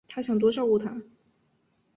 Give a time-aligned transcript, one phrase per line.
[0.07, 0.99] 她想多照顾她